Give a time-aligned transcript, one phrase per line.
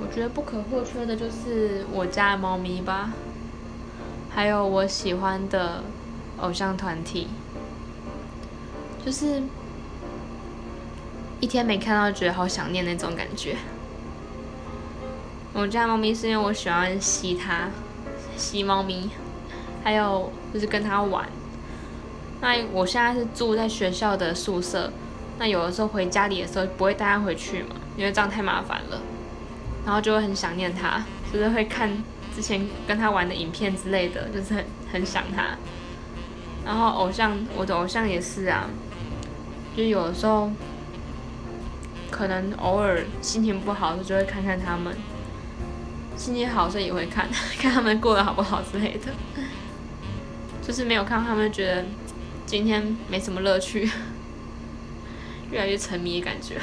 [0.00, 3.10] 我觉得不可或缺的就是我家的猫咪吧，
[4.30, 5.82] 还有我喜欢的
[6.38, 7.28] 偶像团体，
[9.04, 9.42] 就是
[11.40, 13.56] 一天没看到，觉得好想念那种感觉。
[15.52, 17.68] 我家猫咪是因为我喜欢吸它，
[18.36, 19.10] 吸猫咪，
[19.82, 21.28] 还有就是跟它玩。
[22.40, 24.92] 那我现在是住在学校的宿舍，
[25.38, 29.02] 那有的时候回家里的时候不会带它回去嘛，因为这样太麻烦了。
[29.88, 31.02] 然后就会很想念他，
[31.32, 31.88] 就是会看
[32.36, 35.56] 之前跟他玩的影片之类的，就是很很想他。
[36.62, 38.68] 然后偶像，我的偶像也是啊，
[39.74, 40.52] 就有的时候
[42.10, 44.94] 可能偶尔心情不好的时候就会看看他们。
[46.18, 47.26] 心情好时候也会看，
[47.58, 49.10] 看他们过得好不好之类的。
[50.60, 51.86] 就是没有看他们，觉得
[52.44, 53.90] 今天没什么乐趣，
[55.50, 56.60] 越来越沉迷的感觉。